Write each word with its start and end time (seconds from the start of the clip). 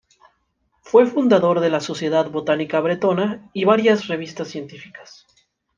Fue 0.81 1.03
el 1.03 1.09
fundador 1.11 1.59
de 1.59 1.69
la 1.69 1.79
"Sociedad 1.79 2.27
Botánica 2.31 2.79
Bretona" 2.79 3.51
y 3.53 3.65
varias 3.65 4.07
revistas 4.07 4.47
científicas. 4.47 5.27